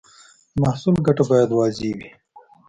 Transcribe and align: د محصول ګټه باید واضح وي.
د 0.53 0.55
محصول 0.63 0.95
ګټه 1.07 1.23
باید 1.29 1.49
واضح 1.57 1.89
وي. 1.97 2.07